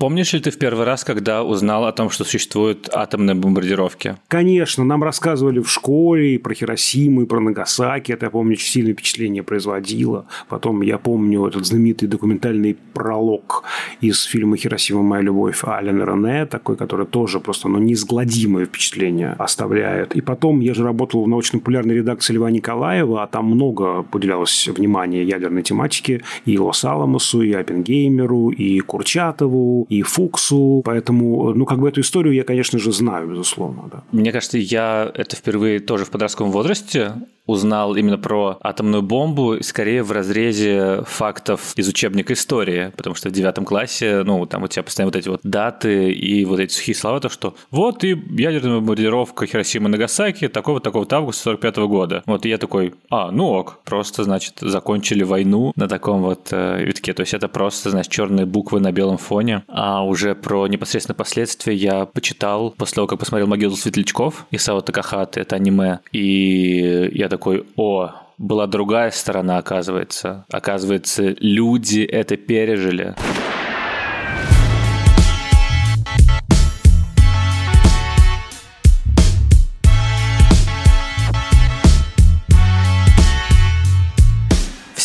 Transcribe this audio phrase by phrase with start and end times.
[0.00, 4.14] Помнишь ли ты в первый раз, когда узнал о том, что существуют атомные бомбардировки?
[4.28, 8.12] Конечно, нам рассказывали в школе и про Хиросиму, и про Нагасаки.
[8.12, 10.26] Это, я помню, очень сильное впечатление производило.
[10.48, 13.64] Потом я помню этот знаменитый документальный пролог
[14.00, 15.02] из фильма «Хиросима.
[15.02, 20.14] Моя любовь» Ален Рене, такой, который тоже просто ну, неизгладимое впечатление оставляет.
[20.14, 25.24] И потом я же работал в научно-популярной редакции Льва Николаева, а там много уделялось внимания
[25.24, 32.00] ядерной тематике и Лос-Аламосу, и Оппенгеймеру, и Курчатову, и Фуксу, поэтому, ну, как бы эту
[32.00, 34.02] историю я, конечно же, знаю, безусловно, да.
[34.12, 37.14] Мне кажется, я это впервые тоже в подростковом возрасте
[37.48, 43.32] узнал именно про атомную бомбу, скорее в разрезе фактов из учебника истории, потому что в
[43.32, 46.94] девятом классе, ну, там у тебя постоянно вот эти вот даты и вот эти сухие
[46.94, 52.22] слова, то, что вот и ядерная бомбардировка Хиросимы и Нагасаки такого-такого-то августа 45 -го года.
[52.26, 56.84] Вот и я такой, а, ну ок, просто, значит, закончили войну на таком вот э,
[56.84, 57.14] витке.
[57.14, 59.62] То есть это просто, значит, черные буквы на белом фоне.
[59.68, 65.40] А уже про непосредственно последствия я почитал после того, как посмотрел «Могилу светлячков» Исао Такахаты,
[65.40, 66.00] это аниме.
[66.12, 67.37] И я такой,
[67.76, 70.44] о, была другая сторона, оказывается.
[70.50, 73.14] Оказывается, люди это пережили.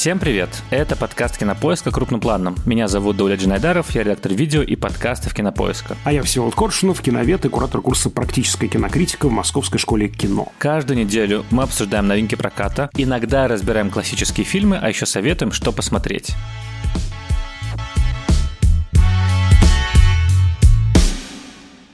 [0.03, 0.49] Всем привет!
[0.69, 2.57] Это подкаст Кинопоиска крупным планом.
[2.65, 5.95] Меня зовут Дауля Джинайдаров, я редактор видео и подкастов Кинопоиска.
[6.03, 10.51] А я Всеволод Коршунов, киновед и куратор курса «Практическая кинокритика» в Московской школе кино.
[10.57, 16.35] Каждую неделю мы обсуждаем новинки проката, иногда разбираем классические фильмы, а еще советуем, что посмотреть.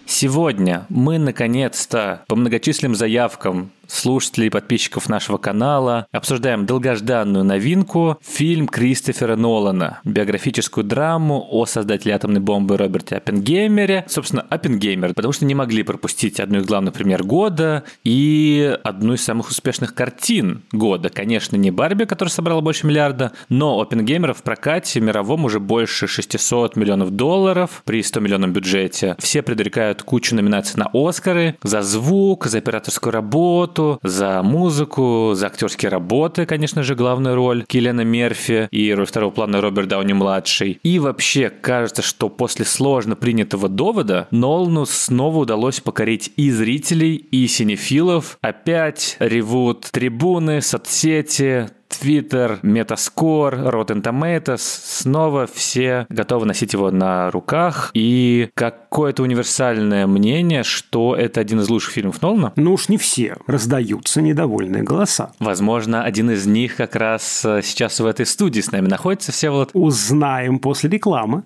[0.08, 6.08] Сегодня мы наконец-то по многочисленным заявкам слушателей подписчиков нашего канала.
[6.12, 10.00] Обсуждаем долгожданную новинку– фильм Кристофера Нолана.
[10.06, 14.06] Биографическую драму о создателе атомной бомбы Роберте Оппенгеймере.
[14.08, 19.24] Собственно, Оппенгеймер, потому что не могли пропустить одну из главных премьер года и одну из
[19.24, 21.10] самых успешных картин года.
[21.10, 26.76] Конечно, не Барби, которая собрала больше миллиарда, но Оппенгеймера в прокате мировом уже больше 600
[26.76, 29.16] миллионов долларов при 100 миллионном бюджете.
[29.20, 35.48] Все предрекают кучу номинаций на Оскары за звук, за операторскую работу, работу, за музыку, за
[35.48, 40.80] актерские работы, конечно же, главную роль Киллиана Мерфи и роль второго плана Роберт Дауни-младший.
[40.84, 47.48] И вообще кажется, что после сложно принятого довода Нолану снова удалось покорить и зрителей, и
[47.48, 48.38] синефилов.
[48.42, 51.70] Опять ревут трибуны, соцсети,
[52.02, 57.92] Twitter, Metascore, Rotten Tomatoes, снова все готовы носить его на руках.
[57.94, 62.54] И какое-то универсальное мнение, что это один из лучших фильмов Нолана.
[62.56, 63.38] Ну уж не все.
[63.48, 65.32] Раздаются недовольные голоса.
[65.40, 69.72] Возможно, один из них как раз э, сейчас в этой студии с нами находится, Всеволод.
[69.74, 71.44] Узнаем после рекламы.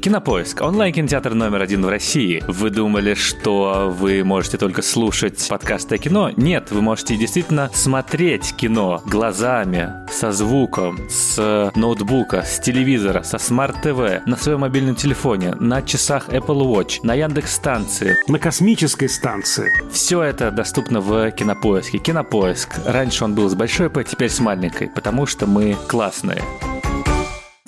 [0.00, 0.62] Кинопоиск.
[0.62, 2.42] Онлайн-кинотеатр номер один в России.
[2.48, 6.30] Вы думали, что вы можете только слушать подкасты о кино?
[6.36, 14.26] Нет, вы можете действительно смотреть кино глазами, со звуком, с ноутбука, с телевизора, со смарт-ТВ,
[14.26, 18.16] на своем мобильном телефоне, на часах Apple Watch, на Яндекс-станции.
[18.26, 19.70] На космической станции.
[19.92, 21.98] Все это доступно в Кинопоиске.
[21.98, 22.70] Кинопоиск.
[22.86, 26.42] Раньше он был с большой П, теперь с маленькой, потому что мы классные.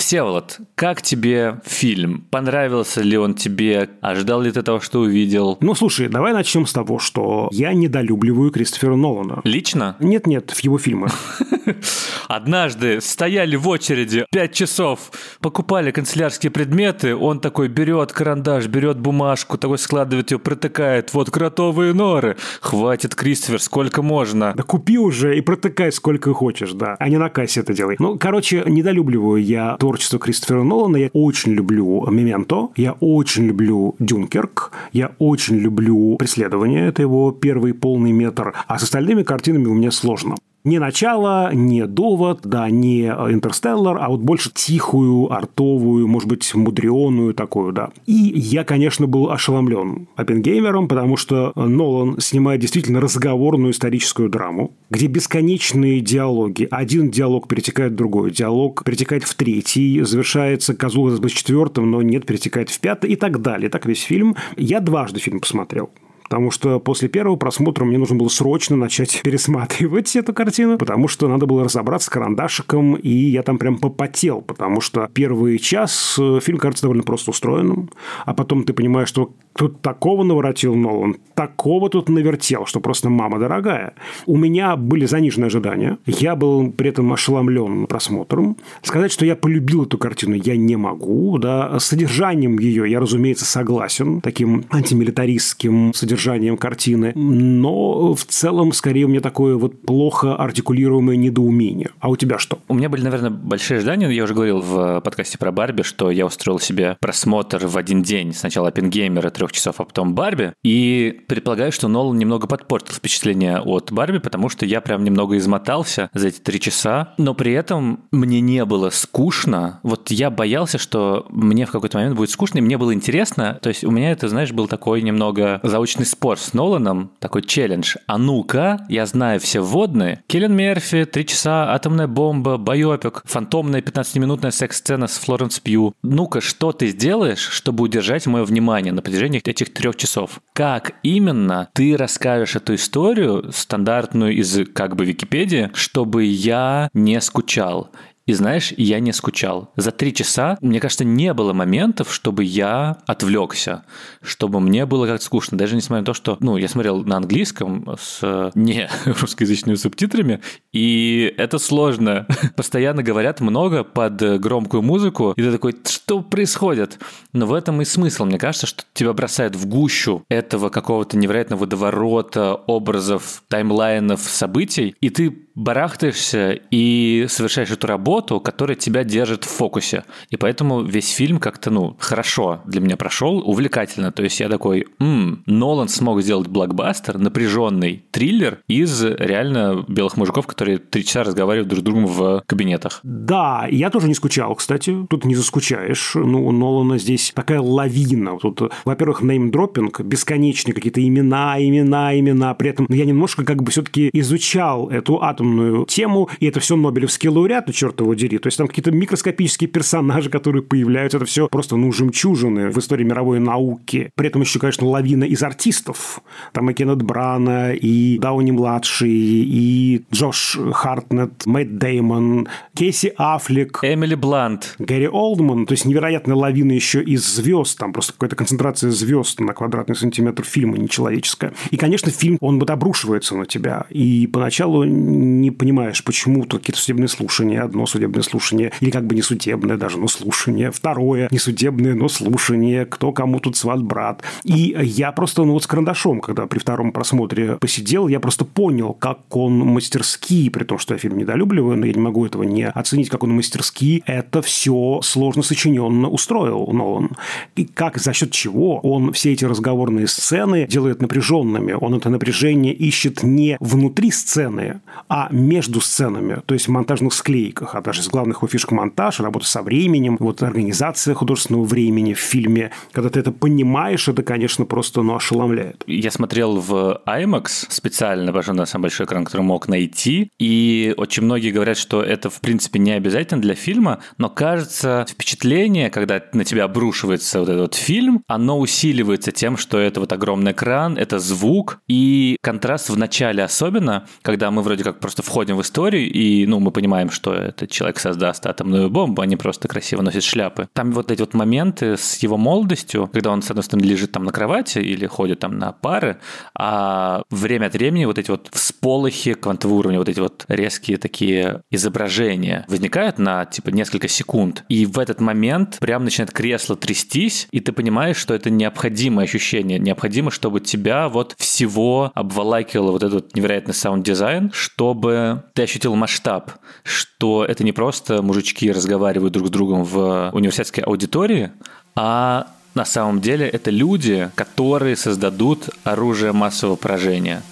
[0.03, 2.27] Всеволод, как тебе фильм?
[2.29, 3.89] Понравился ли он тебе?
[4.01, 5.59] Ожидал ли ты того, что увидел?
[5.61, 9.43] Ну, слушай, давай начнем с того, что я недолюбливаю Кристофера Нолана.
[9.45, 9.95] Лично?
[10.01, 11.41] Нет-нет, в его фильмах.
[12.29, 19.59] Однажды стояли в очереди пять часов, покупали канцелярские предметы, он такой берет карандаш, берет бумажку,
[19.59, 22.37] такой складывает ее, протыкает, вот кротовые норы.
[22.61, 24.53] Хватит, Кристофер, сколько можно?
[24.57, 27.97] Да купи уже и протыкай сколько хочешь, да, а не на кассе это делай.
[27.99, 30.97] Ну, короче, недолюбливаю я творчество Кристофера Нолана.
[30.97, 37.75] Я очень люблю «Мементо», я очень люблю «Дюнкерк», я очень люблю «Преследование», это его первый
[37.75, 40.37] полный метр, а с остальными картинами у меня сложно.
[40.65, 47.35] Не начало, не довод, да, не интерстеллар, а вот больше тихую, артовую, может быть, мудреную
[47.35, 47.91] такую, да.
[48.07, 55.09] И я, конечно, был ошеломлен Оппенгеймером, потому что Нолан снимает действительно разговорную историческую драму, где
[55.09, 56.69] бесконечные диалоги.
[56.71, 62.25] Один диалог перетекает в другой, диалог перетекает в третий, завершается козу с четвертым, но нет,
[62.25, 63.69] перетекает в пятый и так далее.
[63.69, 64.37] Так весь фильм.
[64.57, 65.91] Я дважды фильм посмотрел.
[66.33, 71.29] Потому что после первого просмотра мне нужно было срочно начать пересматривать эту картину, потому что
[71.29, 76.41] надо было разобраться с карандашиком, и я там прям попотел, потому что первый час э,
[76.43, 77.91] фильм кажется довольно просто устроенным,
[78.25, 83.39] а потом ты понимаешь, что тут такого наворотил Нолан, такого тут навертел, что просто мама
[83.39, 83.93] дорогая.
[84.25, 88.57] У меня были заниженные ожидания, я был при этом ошеломлен просмотром.
[88.81, 94.23] Сказать, что я полюбил эту картину, я не могу, да, содержанием ее я, разумеется, согласен,
[94.23, 96.22] таким антимилитаристским содержанием
[96.59, 101.91] картины, но в целом, скорее, у меня такое вот плохо артикулируемое недоумение.
[102.01, 102.59] А у тебя что?
[102.69, 104.11] У меня были, наверное, большие ожидания.
[104.11, 108.33] Я уже говорил в подкасте про Барби, что я устроил себе просмотр в один день.
[108.33, 110.55] Сначала Оппенгеймера трех часов, а потом Барби.
[110.63, 116.11] И предполагаю, что Нолан немного подпортил впечатление от Барби, потому что я прям немного измотался
[116.15, 117.15] за эти три часа.
[117.19, 119.81] Но при этом мне не было скучно.
[119.83, 123.59] Вот я боялся, что мне в какой-то момент будет скучно, и мне было интересно.
[123.63, 127.97] То есть у меня это, знаешь, был такой немного заочный спор с Ноланом, такой челлендж.
[128.07, 130.23] А ну-ка, я знаю все вводные.
[130.29, 135.95] Келлен Мерфи, три часа, атомная бомба, байопик, фантомная 15-минутная секс-сцена с Флоренс Пью.
[136.03, 140.41] Ну-ка, что ты сделаешь, чтобы удержать мое внимание на протяжении этих трех часов?
[140.53, 147.91] Как именно ты расскажешь эту историю, стандартную из как бы Википедии, чтобы я не скучал?
[148.33, 149.71] И знаешь, я не скучал.
[149.77, 153.85] За три часа, мне кажется, не было моментов, чтобы я отвлекся,
[154.23, 155.59] чтобы мне было как-то скучно.
[155.59, 160.41] Даже несмотря на то, что, ну, я смотрел на английском с не русскоязычными субтитрами,
[160.73, 162.27] и это сложно.
[162.57, 166.99] Постоянно говорят много под громкую музыку, и ты такой, что происходит?
[167.35, 168.25] Но в этом и смысл.
[168.25, 175.11] Мне кажется, что тебя бросают в гущу этого какого-то невероятного водоворота образов, таймлайнов, событий, и
[175.11, 180.05] ты барахтаешься и совершаешь эту работу, которая тебя держит в фокусе.
[180.31, 184.13] И поэтому весь фильм как-то, ну, хорошо для меня прошел, увлекательно.
[184.13, 190.47] То есть я такой, м-м, Нолан смог сделать блокбастер, напряженный триллер из реально белых мужиков,
[190.47, 193.01] которые три часа разговаривают друг с другом в кабинетах.
[193.03, 195.07] Да, я тоже не скучал, кстати.
[195.09, 196.13] Тут не заскучаешь.
[196.15, 198.39] Ну, у Нолана здесь такая лавина.
[198.39, 202.55] Тут, во-первых, неймдропинг, бесконечные какие-то имена, имена, имена.
[202.55, 207.31] При этом я немножко как бы все-таки изучал эту атомную тему, и это все Нобелевские
[207.31, 208.39] лауреаты, черт его дери.
[208.39, 213.05] То есть там какие-то микроскопические персонажи, которые появляются, это все просто, ну, жемчужины в истории
[213.05, 214.11] мировой науки.
[214.15, 216.21] При этом еще, конечно, лавина из артистов.
[216.53, 223.81] Там и Кеннет Брана, и Дауни-младший, и Джош Хартнет, Мэтт Деймон, Кейси Аффлек.
[223.83, 224.77] Эмили Блант.
[224.79, 225.67] Гэри Олдман.
[225.67, 227.79] То есть невероятная лавина еще из звезд.
[227.79, 231.53] Там просто какая-то концентрация звезд на квадратный сантиметр фильма нечеловеческая.
[231.71, 233.87] И, конечно, фильм, он вот обрушивается на тебя.
[233.91, 239.15] И поначалу не понимаешь, почему тут какие-то судебные слушания, одно судебное слушание, или как бы
[239.15, 244.23] не судебное даже, но слушание, второе не судебное, но слушание, кто кому тут сват брат.
[244.45, 248.93] И я просто, ну вот с карандашом, когда при втором просмотре посидел, я просто понял,
[248.95, 252.69] как он мастерски, при том, что я фильм недолюбливаю, но я не могу этого не
[252.69, 257.11] оценить, как он мастерски это все сложно сочиненно устроил Нолан.
[257.57, 261.73] И как, за счет чего он все эти разговорные сцены делает напряженными.
[261.73, 267.75] Он это напряжение ищет не внутри сцены, а между сценами, то есть в монтажных склейках,
[267.83, 272.19] а даже из главных его фишек монтаж, работа со временем, вот организация художественного времени в
[272.19, 272.71] фильме.
[272.93, 275.83] Когда ты это понимаешь, это, конечно, просто ну, ошеломляет.
[275.87, 281.25] Я смотрел в IMAX специально, пошел на самый большой экран, который мог найти, и очень
[281.25, 286.45] многие говорят, что это, в принципе, не обязательно для фильма, но кажется, впечатление, когда на
[286.45, 291.81] тебя обрушивается вот этот фильм, оно усиливается тем, что это вот огромный экран, это звук,
[291.89, 296.61] и контраст в начале особенно, когда мы вроде как просто входим в историю, и, ну,
[296.61, 300.69] мы понимаем, что этот человек создаст атомную бомбу, не просто красиво носит шляпы.
[300.73, 304.25] Там вот эти вот моменты с его молодостью, когда он, с одной стороны, лежит там
[304.25, 306.19] на кровати или ходит там на пары,
[306.55, 311.63] а время от времени вот эти вот всполохи квантового уровня, вот эти вот резкие такие
[311.71, 314.65] изображения возникают на, типа, несколько секунд.
[314.69, 319.79] И в этот момент прям начинает кресло трястись, и ты понимаешь, что это необходимое ощущение,
[319.79, 326.51] необходимо, чтобы тебя вот всего обволакивало вот этот невероятный саунд-дизайн, что чтобы ты ощутил масштаб,
[326.83, 331.51] что это не просто мужички разговаривают друг с другом в университетской аудитории,
[331.95, 337.43] а на самом деле это люди, которые создадут оружие массового поражения.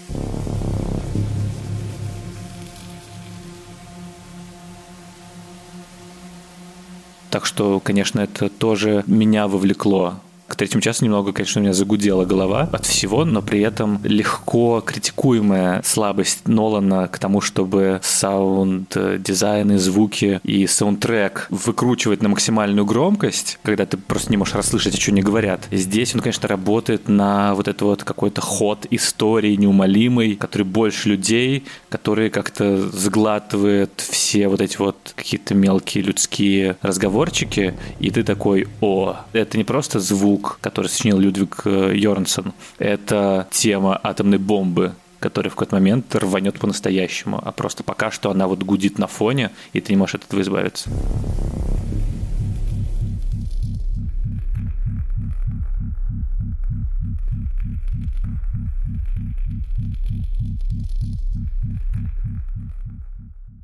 [7.30, 10.20] Так что, конечно, это тоже меня вовлекло
[10.60, 15.80] третьем часе немного, конечно, у меня загудела голова от всего, но при этом легко критикуемая
[15.82, 23.58] слабость Нолана к тому, чтобы саунд, дизайн и звуки и саундтрек выкручивать на максимальную громкость,
[23.62, 25.66] когда ты просто не можешь расслышать, о чем они говорят.
[25.70, 31.64] Здесь он, конечно, работает на вот это вот какой-то ход истории неумолимый, который больше людей,
[31.88, 39.16] который как-то заглатывает все вот эти вот какие-то мелкие людские разговорчики, и ты такой, о,
[39.32, 45.54] это не просто звук, который сочинил Людвиг э, Йорнсон, это тема атомной бомбы, которая в
[45.54, 49.92] какой-то момент рванет по-настоящему, а просто пока что она вот гудит на фоне, и ты
[49.92, 50.90] не можешь от этого избавиться.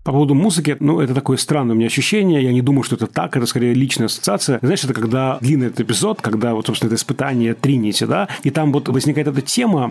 [0.07, 2.41] По поводу музыки, ну, это такое странное у меня ощущение.
[2.41, 3.37] Я не думаю, что это так.
[3.37, 4.61] Это скорее личная ассоциация.
[4.63, 8.73] Знаешь, это когда длинный этот эпизод, когда вот, собственно, это испытание Тринити, да, и там
[8.73, 9.91] вот возникает эта тема,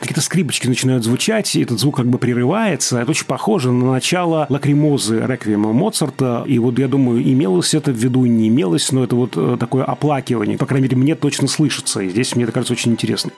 [0.00, 3.00] какие-то скрипочки начинают звучать, и этот звук как бы прерывается.
[3.00, 6.44] Это очень похоже на начало лакримозы реквиема Моцарта.
[6.46, 9.82] И вот я думаю, имелось это в виду, не имелось, но это вот э, такое
[9.82, 10.58] оплакивание.
[10.58, 12.02] По крайней мере, мне точно слышится.
[12.02, 13.30] И здесь мне это кажется очень интересно.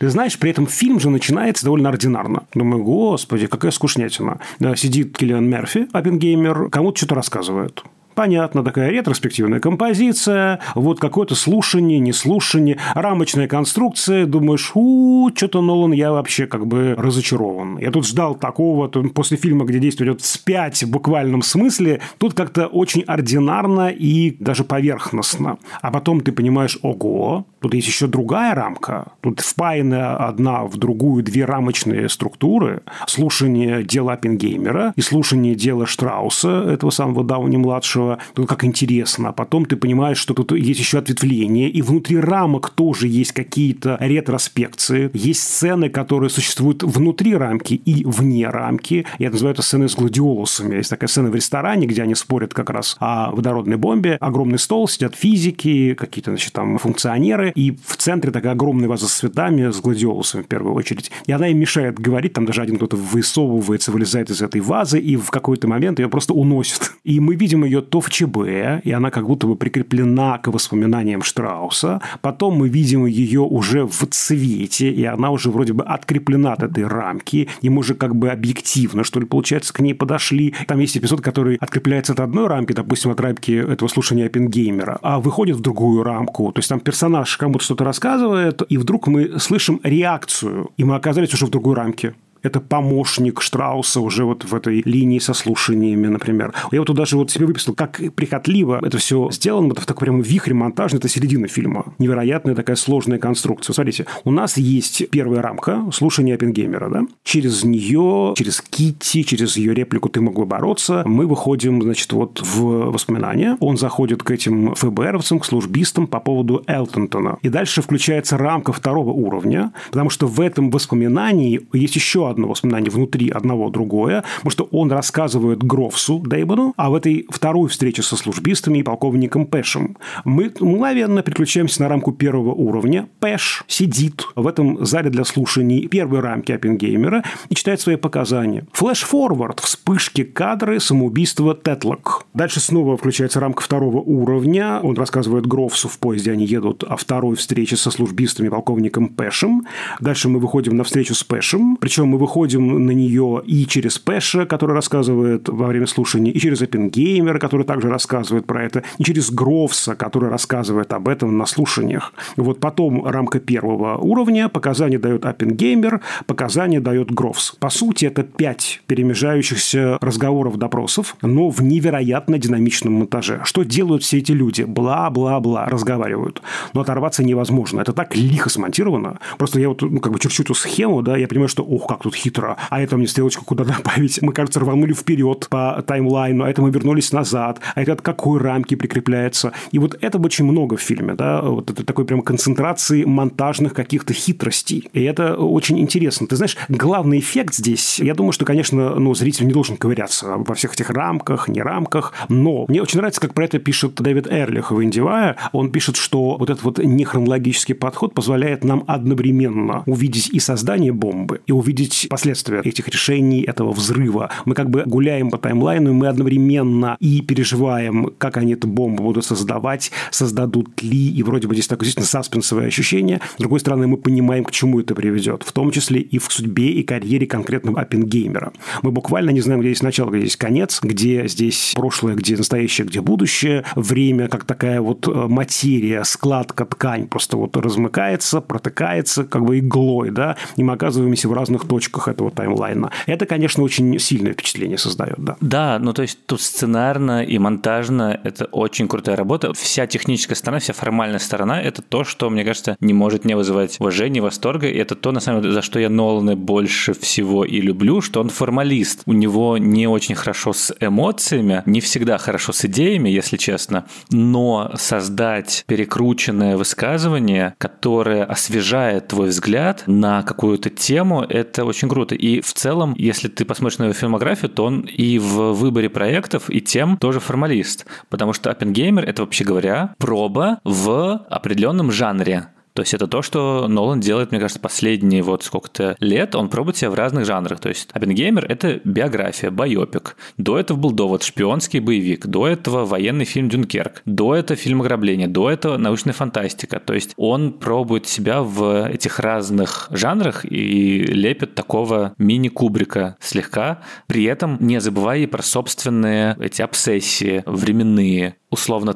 [0.00, 2.44] Ты знаешь, при этом фильм же начинается довольно ординарно.
[2.54, 4.40] Думаю, господи, какая скучнятина.
[4.58, 7.84] Да, сидит Киллиан Мерфи, Оппенгеймер, кому-то что-то рассказывает.
[8.20, 14.26] Понятно, такая ретроспективная композиция, вот какое-то слушание, не слушание, рамочная конструкция.
[14.26, 17.78] Думаешь, у, что-то Нолан, я вообще как бы разочарован.
[17.78, 22.66] Я тут ждал такого, после фильма, где действие идет вспять в буквальном смысле, тут как-то
[22.66, 25.56] очень ординарно и даже поверхностно.
[25.80, 29.12] А потом ты понимаешь, ого, тут есть еще другая рамка.
[29.22, 32.82] Тут впаяны одна в другую две рамочные структуры.
[33.06, 39.30] Слушание дела Оппенгеймера и слушание дела Штрауса, этого самого Дауни-младшего, хорошего, тут как интересно.
[39.30, 43.96] А потом ты понимаешь, что тут есть еще ответвление, и внутри рамок тоже есть какие-то
[44.00, 49.06] ретроспекции, есть сцены, которые существуют внутри рамки и вне рамки.
[49.18, 50.76] Я называю это сцены с гладиолусами.
[50.76, 54.16] Есть такая сцена в ресторане, где они спорят как раз о водородной бомбе.
[54.20, 59.12] Огромный стол, сидят физики, какие-то, значит, там функционеры, и в центре такая огромная ваза с
[59.12, 61.10] цветами, с гладиолусами в первую очередь.
[61.26, 65.16] И она им мешает говорить, там даже один кто-то высовывается, вылезает из этой вазы, и
[65.16, 66.92] в какой-то момент ее просто уносит.
[67.04, 71.22] И мы видим ее то в ЧБ, и она как будто бы прикреплена к воспоминаниям
[71.22, 72.00] Штрауса.
[72.22, 76.86] Потом мы видим ее уже в цвете, и она уже вроде бы откреплена от этой
[76.86, 80.54] рамки, и мы уже как бы объективно, что ли, получается, к ней подошли.
[80.66, 85.18] Там есть эпизод, который открепляется от одной рамки, допустим, от рамки этого слушания Оппенгеймера, а
[85.18, 86.52] выходит в другую рамку.
[86.52, 91.34] То есть там персонаж кому-то что-то рассказывает, и вдруг мы слышим реакцию, и мы оказались
[91.34, 96.52] уже в другой рамке это помощник Штрауса уже вот в этой линии со слушаниями, например.
[96.72, 100.00] Я вот тут даже вот себе выписал, как прихотливо это все сделано, вот в таком
[100.00, 101.94] прям вихре монтажный, это середина фильма.
[101.98, 103.74] Невероятная такая сложная конструкция.
[103.74, 107.02] Смотрите, у нас есть первая рамка слушания Оппенгеймера, да?
[107.22, 112.40] Через нее, через Китти, через ее реплику «ты мог бы бороться», мы выходим, значит, вот
[112.40, 113.56] в воспоминания.
[113.60, 117.38] Он заходит к этим ФБРовцам, к службистам по поводу Элтонтона.
[117.42, 122.90] И дальше включается рамка второго уровня, потому что в этом воспоминании есть еще одно воспоминание
[122.90, 128.16] внутри одного другое, потому что он рассказывает Грофсу Дейбону, а в этой второй встрече со
[128.16, 133.08] службистами и полковником Пэшем мы мгновенно переключаемся на рамку первого уровня.
[133.20, 138.66] Пэш сидит в этом зале для слушаний первой рамки Оппенгеймера и читает свои показания.
[138.72, 142.26] Флэш-форвард, вспышки кадры самоубийства Тетлок.
[142.34, 144.80] Дальше снова включается рамка второго уровня.
[144.82, 149.66] Он рассказывает Грофсу в поезде, они едут о второй встрече со службистами полковником Пэшем.
[150.00, 154.46] Дальше мы выходим на встречу с Пэшем, причем мы выходим на нее и через Пэша,
[154.46, 159.30] который рассказывает во время слушания, и через Оппенгеймера, который также рассказывает про это, и через
[159.30, 162.12] Грофса, который рассказывает об этом на слушаниях.
[162.36, 167.56] Вот потом рамка первого уровня, показания дает Оппенгеймер, показания дает Грофс.
[167.58, 173.40] По сути, это пять перемежающихся разговоров, допросов, но в невероятно динамичном монтаже.
[173.44, 174.62] Что делают все эти люди?
[174.62, 176.42] Бла-бла-бла, разговаривают.
[176.74, 177.80] Но оторваться невозможно.
[177.80, 179.18] Это так лихо смонтировано.
[179.38, 182.09] Просто я вот ну, как бы чуть-чуть схему, да, я понимаю, что, ох, как тут
[182.10, 184.20] тут хитро, а это мне стрелочку куда добавить.
[184.20, 188.40] Мы, кажется, рванули вперед по таймлайну, а это мы вернулись назад, а это от какой
[188.40, 189.52] рамки прикрепляется.
[189.70, 194.12] И вот этого очень много в фильме, да, вот это такой прям концентрации монтажных каких-то
[194.12, 194.88] хитростей.
[194.92, 196.26] И это очень интересно.
[196.26, 200.54] Ты знаешь, главный эффект здесь, я думаю, что, конечно, ну, зритель не должен ковыряться во
[200.54, 204.72] всех этих рамках, не рамках, но мне очень нравится, как про это пишет Дэвид Эрлих
[204.72, 205.36] в «Индивая».
[205.52, 211.40] Он пишет, что вот этот вот нехронологический подход позволяет нам одновременно увидеть и создание бомбы,
[211.46, 214.30] и увидеть последствия этих решений, этого взрыва.
[214.44, 219.02] Мы как бы гуляем по таймлайну, и мы одновременно и переживаем, как они эту бомбу
[219.02, 223.20] будут создавать, создадут ли, и вроде бы здесь такое действительно саспенсовое ощущение.
[223.36, 226.70] С другой стороны, мы понимаем, к чему это приведет, в том числе и в судьбе
[226.72, 228.52] и карьере конкретного Оппенгеймера.
[228.82, 232.86] Мы буквально не знаем, где здесь начало, где здесь конец, где здесь прошлое, где настоящее,
[232.86, 233.64] где будущее.
[233.74, 240.10] Время как такая вот э, материя, складка, ткань просто вот размыкается, протыкается как бы иглой,
[240.10, 242.90] да, и мы оказываемся в разных точках этого таймлайна.
[243.06, 245.36] Это, конечно, очень сильное впечатление создает, да.
[245.40, 249.52] Да, ну то есть тут сценарно и монтажно это очень крутая работа.
[249.54, 253.80] Вся техническая сторона, вся формальная сторона– это то, что, мне кажется, не может не вызывать
[253.80, 254.68] уважения, восторга.
[254.68, 258.20] И это то, на самом деле, за что я Нолана больше всего и люблю, что
[258.20, 259.02] он формалист.
[259.06, 264.72] У него не очень хорошо с эмоциями, не всегда хорошо с идеями, если честно, но
[264.76, 272.14] создать перекрученное высказывание, которое освежает твой взгляд на какую-то тему, это очень круто.
[272.14, 276.50] И в целом, если ты посмотришь на его фильмографию, то он и в выборе проектов,
[276.50, 277.86] и тем тоже формалист.
[278.08, 282.48] Потому что Оппенгеймер— это, вообще говоря, проба в определенном жанре.
[282.72, 286.34] То есть это то, что Нолан делает, мне кажется, последние вот сколько-то лет.
[286.34, 287.60] Он пробует себя в разных жанрах.
[287.60, 290.16] То есть Оппенгеймер— это биография, байопик.
[290.36, 292.26] До этого был довод шпионский боевик.
[292.26, 294.02] До этого военный фильм «Дюнкерк».
[294.04, 295.28] До этого фильм «Ограбление».
[295.28, 296.80] До этого научная фантастика.
[296.80, 304.24] То есть он пробует себя в этих разных жанрах и лепит такого мини-кубрика слегка, при
[304.24, 308.94] этом не забывая и про собственные эти обсессии временные, условно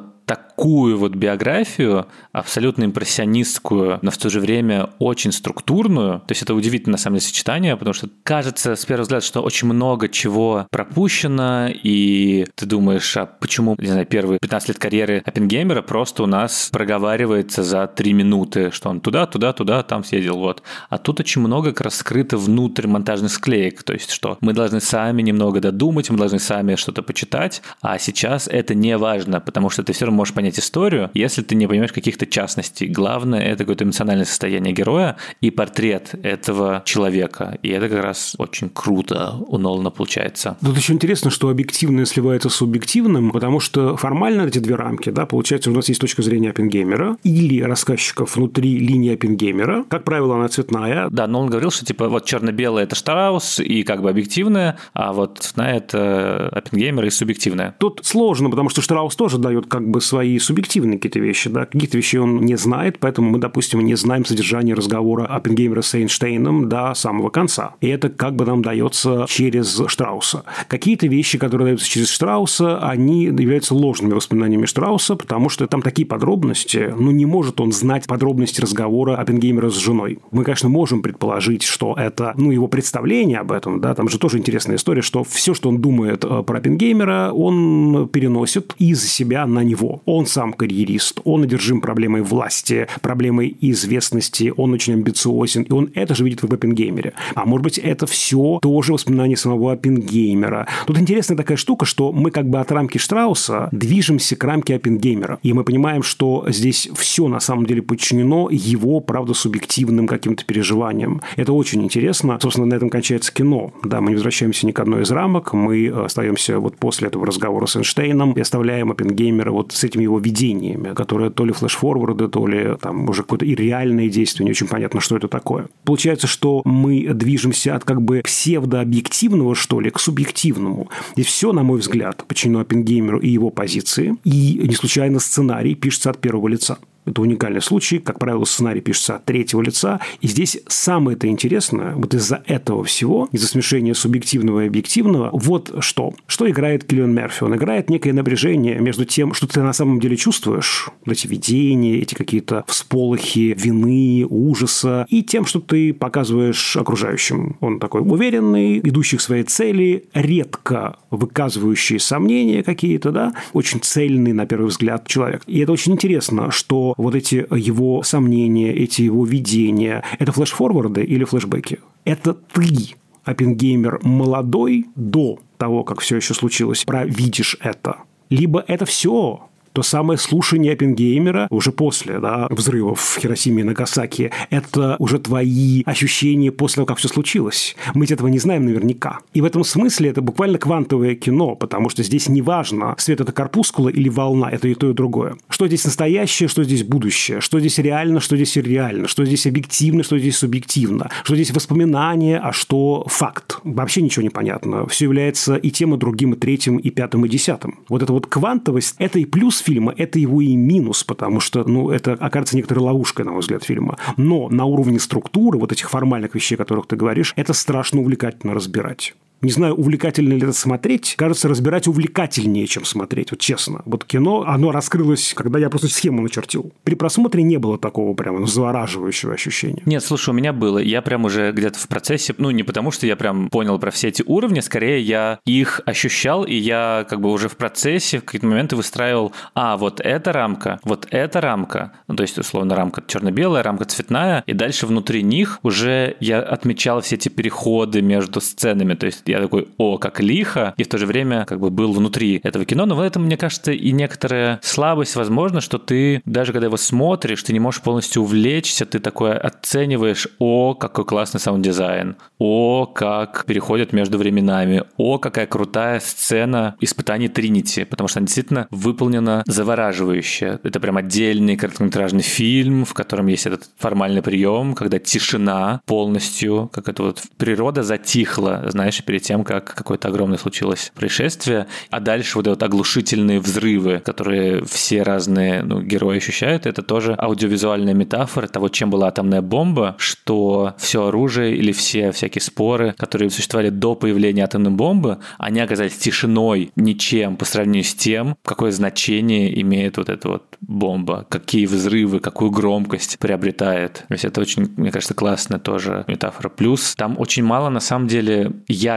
[0.55, 6.19] такую вот биографию, абсолютно импрессионистскую, но в то же время очень структурную.
[6.19, 9.41] То есть это удивительное, на самом деле, сочетание, потому что кажется, с первого взгляда, что
[9.41, 15.21] очень много чего пропущено, и ты думаешь, а почему, не знаю, первые 15 лет карьеры
[15.25, 20.37] Оппенгеймера просто у нас проговаривается за 3 минуты, что он туда, туда, туда, там съездил,
[20.37, 20.63] вот.
[20.89, 24.79] А тут очень много как раз скрыто внутрь монтажных склеек, то есть что мы должны
[24.79, 29.83] сами немного додумать, мы должны сами что-то почитать, а сейчас это не важно, потому что
[29.83, 32.87] ты все равно можешь понять историю, если ты не понимаешь каких-то частностей.
[32.87, 37.57] Главное– это какое-то эмоциональное состояние героя и портрет этого человека.
[37.63, 40.57] И это как раз очень круто у Нолана получается.
[40.61, 45.25] Тут еще интересно, что объективное сливается с субъективным, потому что формально эти две рамки, да,
[45.25, 49.85] получается, у нас есть точка зрения Оппенгеймера или рассказчиков внутри линии Оппенгеймера.
[49.87, 51.09] Как правило, она цветная.
[51.09, 55.39] Да, Нолан говорил, что типа вот черно-белое– это Штраус и как бы объективное, а вот
[55.39, 57.75] цветная– это Оппенгеймер и субъективное.
[57.79, 61.97] Тут сложно, потому что Штраус тоже дает как бы свои субъективные какие-то вещи, да, каких-то
[61.97, 66.93] вещей он не знает, поэтому мы, допустим, не знаем содержание разговора Оппенгеймера с Эйнштейном до
[66.93, 67.75] самого конца.
[67.81, 70.43] И это как бы нам дается через Штрауса.
[70.67, 76.07] Какие-то вещи, которые даются через Штрауса, они являются ложными воспоминаниями Штрауса, потому что там такие
[76.07, 80.19] подробности, ну, не может он знать подробности разговора Оппенгеймера с женой.
[80.31, 84.37] Мы, конечно, можем предположить, что это, ну, его представление об этом, да, там же тоже
[84.37, 89.63] интересная история, что все, что он думает э, про Оппенгеймера, он переносит из себя на
[89.63, 90.01] него.
[90.05, 96.15] Он сам карьерист, он одержим проблемой власти, проблемой известности, он очень амбициозен, и он это
[96.15, 97.13] же видит в Оппенгеймере.
[97.35, 100.67] А может быть, это все тоже воспоминания самого Оппенгеймера.
[100.87, 105.39] Тут интересная такая штука, что мы как бы от рамки Штрауса движемся к рамке Оппенгеймера.
[105.43, 111.21] И мы понимаем, что здесь все на самом деле подчинено его, правда, субъективным каким-то переживаниям.
[111.35, 112.39] Это очень интересно.
[112.41, 113.73] Собственно, на этом кончается кино.
[113.83, 117.65] Да, мы не возвращаемся ни к одной из рамок, мы остаемся вот после этого разговора
[117.65, 122.47] с Эйнштейном и оставляем Оппенгеймера вот с этими его видениями, которые то ли флеш-форварды, то
[122.47, 125.67] ли там уже какое-то и реальное действие, не очень понятно, что это такое.
[125.83, 130.89] Получается, что мы движемся от как бы псевдообъективного, что ли, к субъективному.
[131.15, 134.15] И все, на мой взгляд, подчинено Оппенгеймеру и его позиции.
[134.23, 136.77] И не случайно сценарий пишется от первого лица.
[137.05, 137.99] Это уникальный случай.
[137.99, 139.99] Как правило, сценарий пишется от третьего лица.
[140.21, 145.73] И здесь самое это интересное, вот из-за этого всего, из-за смешения субъективного и объективного, вот
[145.79, 146.13] что.
[146.27, 147.43] Что играет Киллиан Мерфи?
[147.43, 152.15] Он играет некое напряжение между тем, что ты на самом деле чувствуешь, эти видения, эти
[152.15, 157.57] какие-то всполохи вины, ужаса, и тем, что ты показываешь окружающим.
[157.61, 164.45] Он такой уверенный, идущий к своей цели, редко выказывающий сомнения какие-то, да, очень цельный, на
[164.45, 165.43] первый взгляд, человек.
[165.47, 171.23] И это очень интересно, что вот эти его сомнения, эти его видения, это флеш-форварды или
[171.23, 171.79] флешбеки?
[172.03, 178.85] Это ты Оппенгеймер молодой до того, как все еще случилось, про «видишь это», либо это
[178.85, 185.19] все то самое слушание Оппенгеймера уже после да, взрывов в Хиросиме и Нагасаки, это уже
[185.19, 187.75] твои ощущения после того, как все случилось.
[187.93, 189.19] Мы этого не знаем наверняка.
[189.33, 193.33] И в этом смысле это буквально квантовое кино, потому что здесь не важно, свет это
[193.33, 195.35] корпускула или волна, это и то, и другое.
[195.49, 200.03] Что здесь настоящее, что здесь будущее, что здесь реально, что здесь реально, что здесь объективно,
[200.03, 203.59] что здесь субъективно, что здесь воспоминание, а что факт.
[203.65, 204.87] Вообще ничего не понятно.
[204.87, 207.79] Все является и тем, и другим, и третьим, и пятым, и десятым.
[207.89, 211.89] Вот эта вот квантовость– это и плюс фильма, это его и минус, потому что, ну,
[211.89, 213.97] это окажется некоторой ловушкой, на мой взгляд, фильма.
[214.17, 218.53] Но на уровне структуры, вот этих формальных вещей, о которых ты говоришь, это страшно увлекательно
[218.53, 219.15] разбирать.
[219.41, 221.15] Не знаю, увлекательно ли это смотреть.
[221.17, 223.31] Кажется, разбирать увлекательнее, чем смотреть.
[223.31, 223.81] Вот честно.
[223.85, 226.71] Вот кино, оно раскрылось, когда я просто схему начертил.
[226.83, 229.81] При просмотре не было такого прямо завораживающего ощущения.
[229.85, 230.79] Нет, слушай, у меня было.
[230.79, 234.07] Я прям уже где-то в процессе, ну, не потому что я прям понял про все
[234.07, 238.47] эти уровни, скорее я их ощущал, и я как бы уже в процессе в какие-то
[238.47, 243.63] моменты выстраивал, а, вот эта рамка, вот эта рамка, ну, то есть, условно, рамка черно-белая,
[243.63, 249.05] рамка цветная, и дальше внутри них уже я отмечал все эти переходы между сценами, то
[249.05, 252.39] есть я такой, о, как лихо, и в то же время как бы был внутри
[252.43, 256.67] этого кино, но в этом, мне кажется, и некоторая слабость, возможно, что ты, даже когда
[256.67, 262.85] его смотришь, ты не можешь полностью увлечься, ты такое оцениваешь, о, какой классный саунд-дизайн, о,
[262.85, 269.43] как переходят между временами, о, какая крутая сцена испытаний Тринити, потому что она действительно выполнена
[269.45, 270.59] завораживающе.
[270.63, 276.89] Это прям отдельный короткометражный фильм, в котором есть этот формальный прием, когда тишина полностью, как
[276.89, 282.47] это вот природа затихла, знаешь, перед тем, как какое-то огромное случилось происшествие, а дальше вот
[282.47, 288.67] эти вот оглушительные взрывы, которые все разные ну, герои ощущают, это тоже аудиовизуальная метафора того,
[288.67, 294.43] чем была атомная бомба, что все оружие или все всякие споры, которые существовали до появления
[294.43, 300.27] атомной бомбы, они оказались тишиной, ничем по сравнению с тем, какое значение имеет вот эта
[300.27, 304.03] вот бомба, какие взрывы, какую громкость приобретает.
[304.09, 306.49] То есть это очень, мне кажется, классная тоже метафора.
[306.49, 308.51] Плюс там очень мало, на самом деле,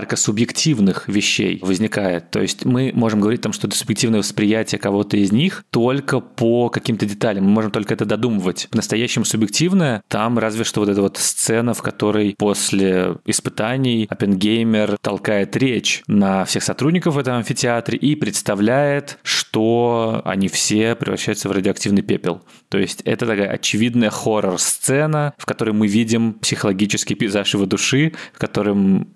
[0.08, 2.30] ярко субъективных вещей возникает.
[2.30, 6.70] То есть мы можем говорить там, что это субъективное восприятие кого-то из них только по
[6.70, 7.44] каким-то деталям.
[7.44, 8.68] Мы можем только это додумывать.
[8.70, 15.56] По-настоящему субъективное там разве что вот эта вот сцена, в которой после испытаний Оппенгеймер толкает
[15.56, 22.02] речь на всех сотрудников в этом амфитеатре и представляет, что они все превращаются в радиоактивный
[22.02, 22.42] пепел.
[22.70, 28.38] То есть это такая очевидная хоррор-сцена, в которой мы видим психологический пейзаж его души, в
[28.38, 29.08] котором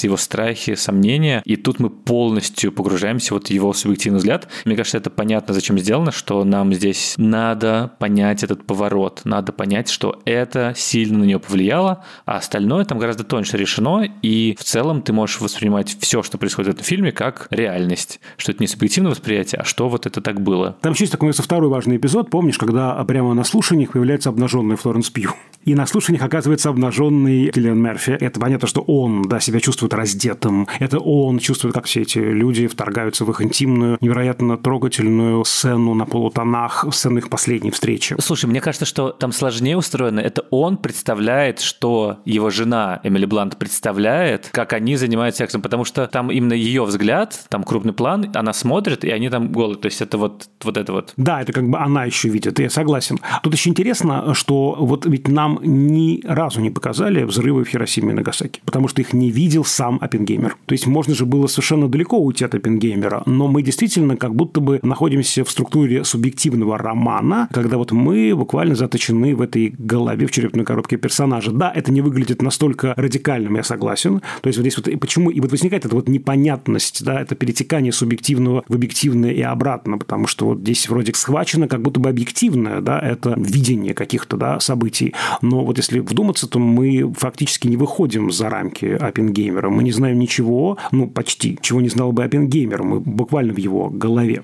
[0.00, 4.48] внешняются его страхи, сомнения, и тут мы полностью погружаемся вот в его субъективный взгляд.
[4.64, 9.88] Мне кажется, это понятно, зачем сделано, что нам здесь надо понять этот поворот, надо понять,
[9.88, 15.02] что это сильно на нее повлияло, а остальное там гораздо тоньше решено, и в целом
[15.02, 19.10] ты можешь воспринимать все, что происходит в этом фильме, как реальность, что это не субъективное
[19.10, 20.76] восприятие, а что вот это так было.
[20.80, 25.10] Там еще есть такой второй важный эпизод, помнишь, когда прямо на слушаниях появляется обнаженный Флоренс
[25.10, 25.32] Пью.
[25.64, 28.12] И на слушаниях оказывается обнаженный Киллиан Мерфи.
[28.12, 30.66] Это понятно, что он да, себя чувствует раздетым.
[30.78, 36.06] Это он чувствует, как все эти люди вторгаются в их интимную, невероятно трогательную сцену на
[36.06, 38.16] полутонах, сцену их последней встречи.
[38.20, 40.20] Слушай, мне кажется, что там сложнее устроено.
[40.20, 46.06] Это он представляет, что его жена Эмили Блант представляет, как они занимаются сексом, потому что
[46.06, 49.76] там именно ее взгляд, там крупный план, она смотрит, и они там голые.
[49.76, 51.12] То есть это вот, вот это вот.
[51.16, 53.18] Да, это как бы она еще видит, я согласен.
[53.42, 58.14] Тут еще интересно, что вот ведь нам ни разу не показали взрывы в Хиросиме и
[58.14, 60.56] Нагасаки, потому что их не видел сам Оппенгеймер.
[60.66, 64.60] То есть можно же было совершенно далеко уйти от Оппенгеймера, но мы действительно как будто
[64.60, 70.30] бы находимся в структуре субъективного романа, когда вот мы буквально заточены в этой голове, в
[70.30, 71.50] черепной коробке персонажа.
[71.52, 74.20] Да, это не выглядит настолько радикальным, я согласен.
[74.42, 77.34] То есть вот здесь вот и почему и вот возникает эта вот непонятность, да, это
[77.34, 82.08] перетекание субъективного в объективное и обратно, потому что вот здесь вроде схвачено как будто бы
[82.08, 87.76] объективное, да, это видение каких-то, да, событий, но вот если вдуматься, то мы фактически не
[87.76, 89.70] выходим за рамки Оппенгеймера.
[89.70, 92.82] Мы не знаем ничего, ну, почти, чего не знал бы Оппенгеймер.
[92.82, 94.42] Мы буквально в его голове.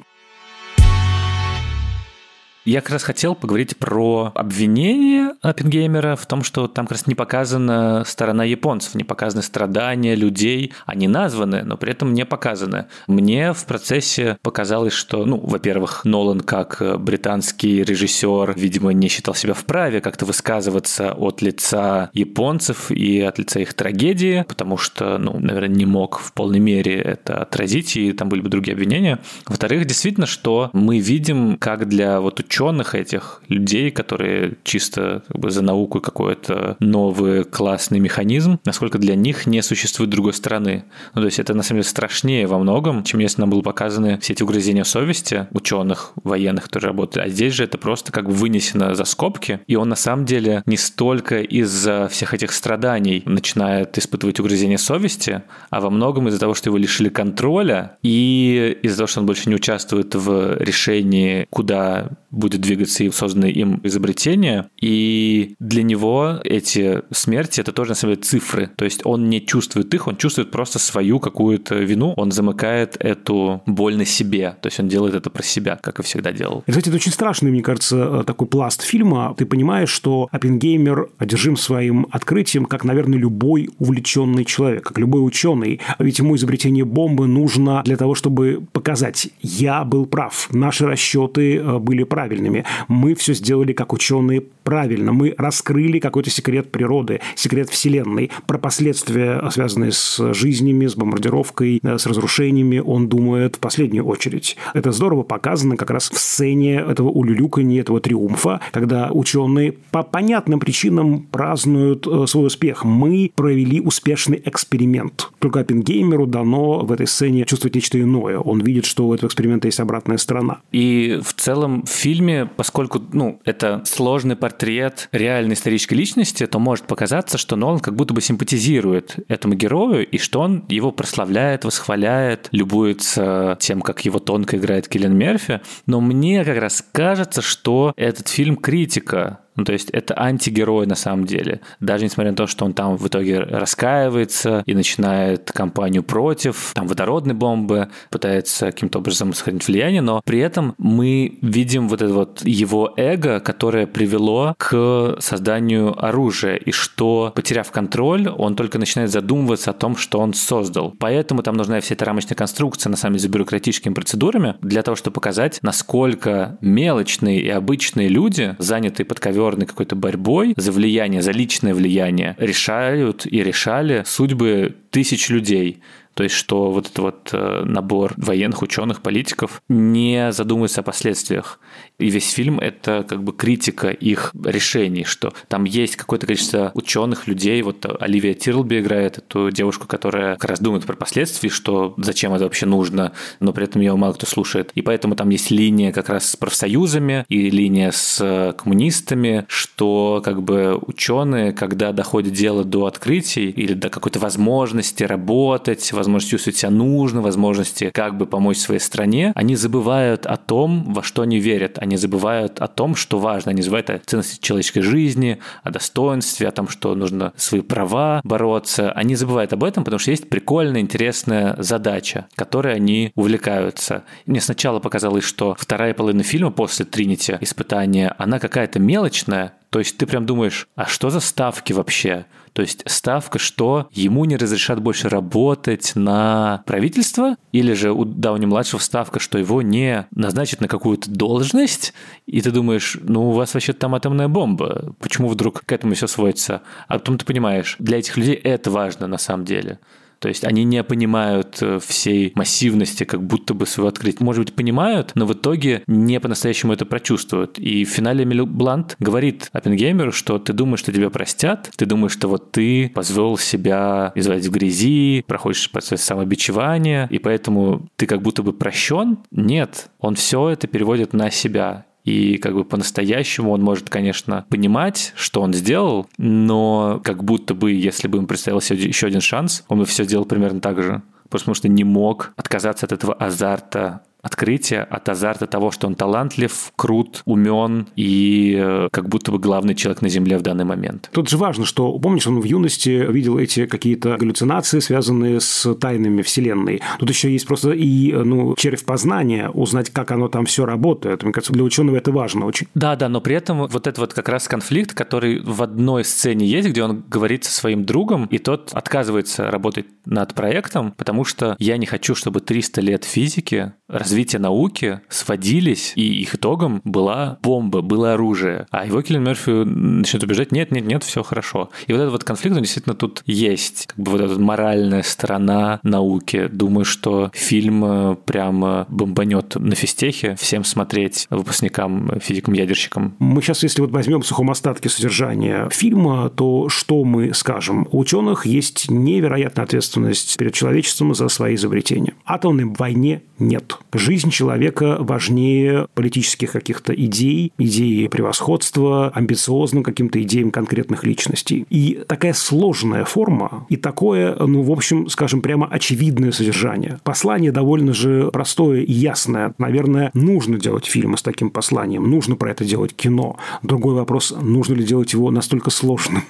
[2.66, 7.14] Я как раз хотел поговорить про обвинение Оппенгеймера в том, что там как раз не
[7.14, 10.72] показана сторона японцев, не показаны страдания людей.
[10.84, 12.86] Они названы, но при этом не показаны.
[13.06, 19.54] Мне в процессе показалось, что, ну, во-первых, Нолан как британский режиссер, видимо, не считал себя
[19.54, 25.68] вправе как-то высказываться от лица японцев и от лица их трагедии, потому что, ну, наверное,
[25.68, 29.20] не мог в полной мере это отразить, и там были бы другие обвинения.
[29.46, 32.55] Во-вторых, действительно, что мы видим, как для вот ученых
[32.94, 39.46] этих, людей, которые чисто как бы, за науку какой-то новый классный механизм, насколько для них
[39.46, 40.84] не существует другой стороны.
[41.14, 44.18] Ну, то есть это на самом деле страшнее во многом, чем если нам были показаны
[44.18, 47.26] все эти угрызения совести ученых, военных, которые работают.
[47.26, 50.62] А здесь же это просто как бы вынесено за скобки, и он на самом деле
[50.66, 56.54] не столько из-за всех этих страданий начинает испытывать угрызение совести, а во многом из-за того,
[56.54, 62.08] что его лишили контроля, и из-за того, что он больше не участвует в решении, куда
[62.36, 64.68] будет двигаться и созданное им изобретение.
[64.80, 68.70] И для него эти смерти— это тоже, на самом деле, цифры.
[68.76, 73.62] То есть он не чувствует их, он чувствует просто свою какую-то вину, он замыкает эту
[73.66, 74.56] боль на себе.
[74.60, 76.62] То есть он делает это про себя, как и всегда делал.
[76.66, 79.34] И, кстати, это очень страшный, мне кажется, такой пласт фильма.
[79.36, 85.80] Ты понимаешь, что Оппенгеймер одержим своим открытием, как, наверное, любой увлеченный человек, как любой ученый.
[85.98, 91.78] Ведь ему изобретение бомбы нужно для того, чтобы показать, я был прав, наши расчеты э,
[91.78, 92.64] были правильны правильными.
[92.88, 95.12] Мы все сделали как ученые правильно.
[95.12, 98.30] Мы раскрыли какой-то секрет природы, секрет Вселенной.
[98.46, 104.56] Про последствия, связанные с жизнями, с бомбардировкой, э, с разрушениями, он думает в последнюю очередь.
[104.74, 110.58] Это здорово показано как раз в сцене этого улюлюканья, этого триумфа, когда ученые по понятным
[110.58, 112.84] причинам празднуют э, свой успех.
[112.84, 115.30] Мы провели успешный эксперимент.
[115.38, 118.38] Только Оппенгеймеру дано в этой сцене чувствовать нечто иное.
[118.38, 120.58] Он видит, что у этого эксперимента есть обратная сторона.
[120.72, 126.86] И в целом фильм фильме, поскольку ну, это сложный портрет реальной исторической личности, то может
[126.86, 132.48] показаться, что Нолан как будто бы симпатизирует этому герою, и что он его прославляет, восхваляет,
[132.52, 135.60] любуется тем, как его тонко играет Киллиан Мерфи.
[135.86, 140.94] Но мне как раз кажется, что этот фильм критика ну, то есть это антигерой на
[140.94, 141.60] самом деле.
[141.80, 146.86] Даже несмотря на то, что он там в итоге раскаивается и начинает кампанию против там
[146.86, 152.42] водородной бомбы, пытается каким-то образом сохранить влияние, но при этом мы видим вот это вот
[152.44, 159.70] его эго, которое привело к созданию оружия, и что, потеряв контроль, он только начинает задумываться
[159.70, 160.94] о том, что он создал.
[160.98, 164.96] Поэтому там нужна вся эта рамочная конструкция, на самом деле, за бюрократическими процедурами, для того,
[164.96, 171.22] чтобы показать, насколько мелочные и обычные люди, занятые под ковер черной какой-то борьбой за влияние,
[171.22, 175.80] за личное влияние решают и решали судьбы тысяч людей.
[176.14, 181.60] То есть, что вот этот вот э, набор военных, ученых, политиков не задумывается о последствиях.
[181.98, 187.26] И весь фильм— это как бы критика их решений, что там есть какое-то количество ученых,
[187.26, 187.60] людей.
[187.62, 192.44] Вот Оливия Тирлби играет эту девушку, которая как раз думает про последствия, что зачем это
[192.44, 194.70] вообще нужно, но при этом ее мало кто слушает.
[194.74, 200.20] И поэтому там есть линия как раз с профсоюзами и линия с э, коммунистами, что
[200.24, 206.58] как бы ученые, когда доходит дело до открытий или до какой-то возможности работать, возможности чувствовать
[206.58, 211.38] себя нужно, возможности как бы помочь своей стране, они забывают о том, во что они
[211.38, 211.78] верят.
[211.86, 213.52] Они забывают о том, что важно.
[213.52, 218.90] Они забывают о ценности человеческой жизни, о достоинстве, о том, что нужно свои права бороться.
[218.90, 224.02] Они забывают об этом, потому что есть прикольная, интересная задача, которой они увлекаются.
[224.26, 229.96] Мне сначала показалось, что вторая половина фильма после Тринити испытания, она какая-то мелочная, то есть
[229.96, 232.26] ты прям думаешь, а что за ставки вообще?
[232.56, 238.80] То есть ставка, что ему не разрешат больше работать на правительство, или же у Дауни-младшего
[238.80, 241.92] ставка, что его не назначат на какую-то должность,
[242.24, 246.06] и ты думаешь, ну у вас вообще там атомная бомба, почему вдруг к этому все
[246.06, 246.62] сводится?
[246.88, 249.78] А потом ты понимаешь, для этих людей это важно на самом деле.
[250.18, 254.24] То есть они не понимают э, всей массивности, как будто бы своего открытия.
[254.24, 257.58] Может быть, понимают, но в итоге не по-настоящему это прочувствуют.
[257.58, 262.12] И в финале Эмиль Блант говорит Оппенгеймеру, что ты думаешь, что тебя простят, ты думаешь,
[262.12, 268.22] что вот ты позволил себя изводить в грязи, проходишь процесс самобичевания, и поэтому ты как
[268.22, 269.18] будто бы прощен.
[269.30, 271.86] Нет, он все это переводит на себя.
[272.06, 277.72] И как бы по-настоящему он может, конечно, понимать, что он сделал, но как будто бы,
[277.72, 281.02] если бы ему представился еще один шанс, он бы все сделал примерно так же.
[281.28, 286.72] Потому что не мог отказаться от этого азарта открытие от азарта того, что он талантлив,
[286.74, 291.08] крут, умен и э, как будто бы главный человек на Земле в данный момент.
[291.12, 296.22] Тут же важно, что, помнишь, он в юности видел эти какие-то галлюцинации, связанные с тайнами
[296.22, 296.82] Вселенной.
[296.98, 301.22] Тут еще есть просто и, ну, червь познания, узнать, как оно там все работает.
[301.22, 302.66] Мне кажется, для ученого это важно очень.
[302.74, 306.46] Да, да, но при этом вот это вот как раз конфликт, который в одной сцене
[306.46, 311.54] есть, где он говорит со своим другом, и тот отказывается работать над проектом, потому что
[311.60, 317.38] я не хочу, чтобы 300 лет физики развивались развития науки сводились, и их итогом была
[317.42, 318.66] бомба, было оружие.
[318.70, 321.68] А его Киллин Мерфи начнет убежать, нет, нет, нет, все хорошо.
[321.86, 323.88] И вот этот вот конфликт, он действительно тут есть.
[323.88, 326.48] Как бы вот эта моральная сторона науки.
[326.50, 330.34] Думаю, что фильм э, прямо бомбанет на физтехе.
[330.36, 333.16] Всем смотреть выпускникам, физикам-ядерщикам.
[333.18, 337.86] Мы сейчас, если вот возьмем в сухом остатке содержания фильма, то что мы скажем?
[337.90, 342.14] У ученых есть невероятная ответственность перед человечеством за свои изобретения.
[342.24, 343.78] Атомной войне нет.
[343.96, 351.64] Жизнь человека важнее политических каких-то идей, идеи превосходства, амбициозным каким-то идеям конкретных личностей.
[351.70, 356.98] И такая сложная форма, и такое, ну, в общем, скажем, прямо очевидное содержание.
[357.04, 359.54] Послание довольно же простое и ясное.
[359.56, 363.38] Наверное, нужно делать фильмы с таким посланием, нужно про это делать кино.
[363.62, 366.22] Другой вопрос, нужно ли делать его настолько сложным.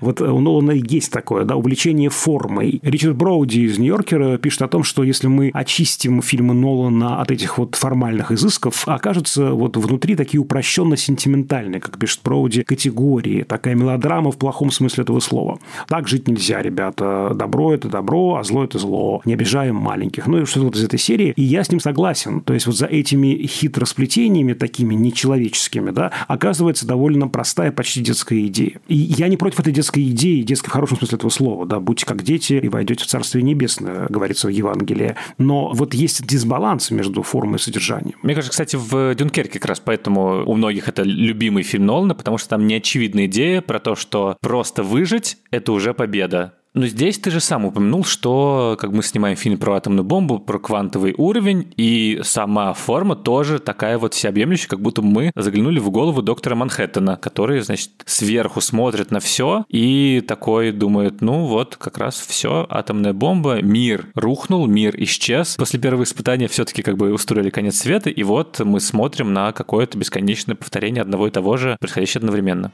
[0.00, 2.80] Вот у Нолана есть такое, да, увлечение формой.
[2.82, 7.58] Ричард Броуди из Нью-Йоркера пишет о том, что если мы очистим фильмы Нолана от этих
[7.58, 13.42] вот формальных изысков, окажутся вот внутри такие упрощенно-сентиментальные, как пишет Броуди, категории.
[13.42, 15.58] Такая мелодрама в плохом смысле этого слова.
[15.88, 17.32] Так жить нельзя, ребята.
[17.34, 19.22] Добро– это добро, а зло– это зло.
[19.24, 20.26] Не обижаем маленьких.
[20.26, 21.32] Ну и что-то вот из этой серии.
[21.36, 22.40] И я с ним согласен.
[22.40, 28.80] То есть вот за этими хитросплетениями, такими нечеловеческими, да, оказывается довольно простая, почти детская идея.
[28.88, 32.06] И я не против этой детской идеи, детской в хорошем смысле этого слова, да, будьте
[32.06, 35.16] как дети и войдете в Царствие Небесное, говорится в Евангелии.
[35.38, 38.16] Но вот есть дисбаланс между формой и содержанием.
[38.22, 42.38] Мне кажется, кстати, в Дюнкерке как раз поэтому у многих это любимый фильм Нолана, потому
[42.38, 46.54] что там неочевидная идея про то, что просто выжить– это уже победа.
[46.76, 50.58] Но здесь ты же сам упомянул, что как мы снимаем фильм про атомную бомбу, про
[50.58, 56.20] квантовый уровень, и сама форма тоже такая вот всеобъемлющая, как будто мы заглянули в голову
[56.20, 62.20] доктора Манхэттена, который, значит, сверху смотрит на все и такой думает, ну вот, как раз
[62.20, 65.56] все, атомная бомба, мир рухнул, мир исчез.
[65.56, 69.96] После первого испытания все-таки как бы устроили конец света, и вот мы смотрим на какое-то
[69.96, 72.70] бесконечное повторение одного и того же, происходящее одновременно.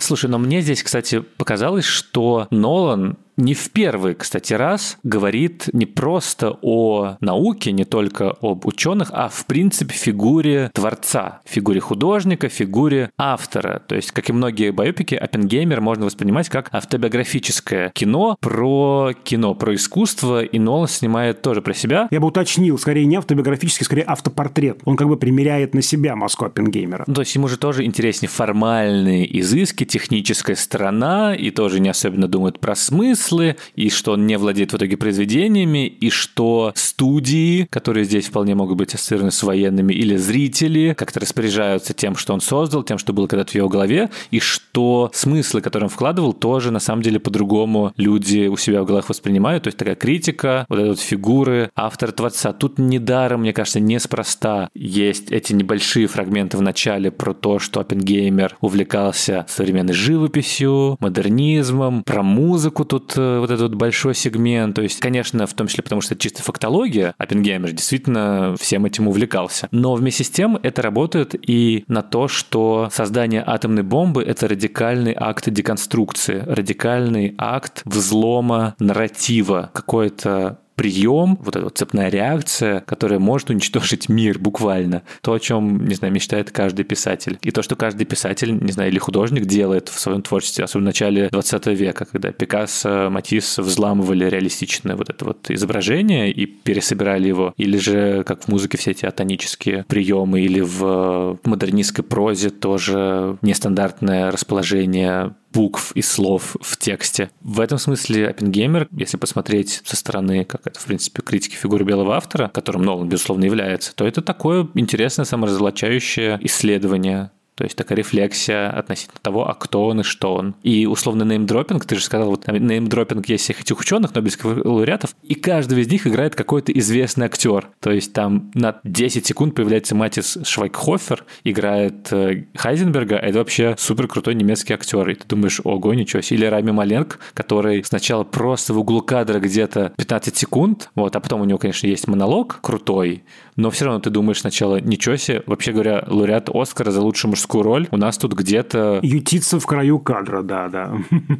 [0.00, 5.86] Слушай, но мне здесь, кстати, показалось, что Нолан не в первый, кстати, раз говорит не
[5.86, 13.10] просто о науке, не только об ученых, а в принципе фигуре творца, фигуре художника, фигуре
[13.16, 13.82] автора.
[13.86, 19.74] То есть, как и многие байопики, Оппенгеймер можно воспринимать как автобиографическое кино про кино, про
[19.74, 22.08] искусство, и Нолан снимает тоже про себя.
[22.10, 24.80] Я бы уточнил, скорее не автобиографический, скорее автопортрет.
[24.84, 27.04] Он как бы примеряет на себя маску Оппенгеймера.
[27.04, 32.60] То есть ему же тоже интереснее формальные изыски, техническая сторона, и тоже не особенно думает
[32.60, 38.04] про смысл, смыслы, и что он не владеет в итоге произведениями, и что студии, которые
[38.04, 42.82] здесь вполне могут быть ассоциированы с военными, или зрители как-то распоряжаются тем, что он создал,
[42.82, 46.80] тем, что было когда-то в его голове, и что смыслы, которые он вкладывал, тоже на
[46.80, 49.64] самом деле по-другому люди у себя в головах воспринимают.
[49.64, 52.52] То есть такая критика, вот эти вот фигуры автора-творца.
[52.52, 58.56] Тут недаром, мне кажется, неспроста есть эти небольшие фрагменты в начале про то, что Оппенгеймер
[58.60, 64.76] увлекался современной живописью, модернизмом, про музыку тут Э, вот этот большой сегмент.
[64.76, 69.08] То есть, конечно, в том числе потому, что это чисто фактология, Оппенгеймер действительно всем этим
[69.08, 69.68] увлекался.
[69.70, 75.14] Но вместе с тем это работает и на то, что создание атомной бомбы— это радикальный
[75.16, 83.50] акт деконструкции, радикальный акт взлома нарратива, какой-то прием, вот эта вот цепная реакция, которая может
[83.50, 85.02] уничтожить мир буквально.
[85.20, 87.38] То, о чем, не знаю, мечтает каждый писатель.
[87.42, 90.92] И то, что каждый писатель, не знаю, или художник делает в своем творчестве, особенно в
[90.92, 97.52] начале 20 века, когда Пикассо, Матисс взламывали реалистичное вот это вот изображение и пересобирали его.
[97.58, 104.30] Или же, как в музыке, все эти атонические приемы, или в модернистской прозе тоже нестандартное
[104.30, 107.30] расположение букв и слов в тексте.
[107.40, 112.16] В этом смысле Оппенгеймер, если посмотреть со стороны, как это, в принципе, критики фигуры белого
[112.16, 117.30] автора, которым Нолан, безусловно, является, то это такое интересное саморазоблачающее исследование
[117.60, 120.54] то есть такая рефлексия относительно того, а кто он и что он.
[120.62, 125.34] И условно неймдропинг, ты же сказал, вот неймдропинг есть всех этих ученых, нобелевских лауреатов, и
[125.34, 127.68] каждый из них играет какой-то известный актер.
[127.80, 133.74] То есть там на 10 секунд появляется Матис Швайкхофер, играет э, Хайзенберга, а это вообще
[133.76, 135.06] супер крутой немецкий актер.
[135.10, 136.38] И ты думаешь, ого, ничего себе.
[136.38, 141.42] Или Рами Маленко, который сначала просто в углу кадра где-то 15 секунд, вот, а потом
[141.42, 143.22] у него, конечно, есть монолог крутой,
[143.56, 147.49] но все равно ты думаешь сначала, ничего себе, вообще говоря, лауреат Оскара за лучшую мужскую
[147.50, 149.00] женскую роль, у нас тут где-то...
[149.02, 150.92] Ютиться в краю кадра, да, да.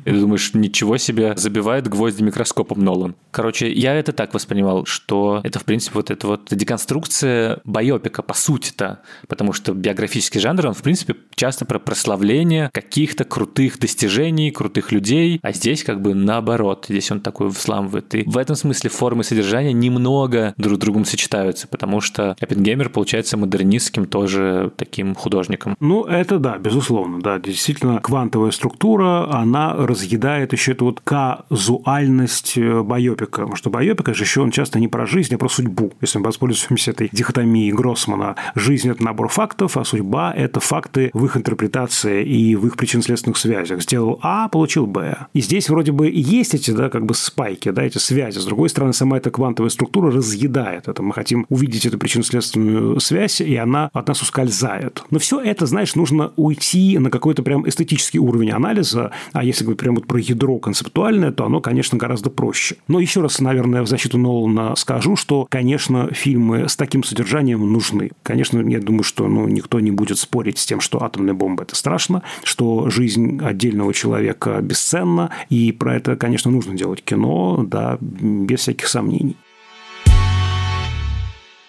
[0.04, 3.14] И ты думаешь, ничего себе, забивает гвозди микроскопом Нолан.
[3.30, 8.34] Короче, я это так воспринимал, что это, в принципе, вот эта вот деконструкция байопика, по
[8.34, 14.92] сути-то, потому что биографический жанр, он, в принципе, часто про прославление каких-то крутых достижений, крутых
[14.92, 18.14] людей, а здесь как бы наоборот, здесь он такой взламывает.
[18.14, 23.36] И в этом смысле формы содержания немного друг с другом сочетаются, потому что Оппенгеймер получается
[23.36, 25.76] модернистским тоже таким художником.
[25.90, 32.82] Ну, это да, безусловно, да, действительно, квантовая структура, она разъедает еще эту вот казуальность э,
[32.84, 36.18] байопика, потому что байопика же еще он часто не про жизнь, а про судьбу, если
[36.18, 38.36] мы воспользуемся этой дихотомией Гроссмана.
[38.54, 43.36] Жизнь– это набор фактов, а судьба– это факты в их интерпретации и в их причинно-следственных
[43.36, 43.82] связях.
[43.82, 45.26] Сделал А, получил Б.
[45.32, 48.38] И здесь вроде бы есть эти, да, как бы спайки, да, эти связи.
[48.38, 51.02] С другой стороны, сама эта квантовая структура разъедает это.
[51.02, 55.02] Мы хотим увидеть эту причинно-следственную связь, и она от нас ускользает.
[55.10, 59.80] Но все это, знаешь, нужно уйти на какой-то прям эстетический уровень анализа, а если говорить
[59.80, 62.76] прям вот про ядро концептуальное, то оно, конечно, гораздо проще.
[62.86, 68.10] Но еще раз, наверное, в защиту Нолана скажу, что, конечно, фильмы с таким содержанием нужны.
[68.22, 71.74] Конечно, я думаю, что ну, никто не будет спорить с тем, что атомная бомба– это
[71.74, 78.60] страшно, что жизнь отдельного человека бесценна, и про это, конечно, нужно делать кино, да, без
[78.60, 79.36] всяких сомнений.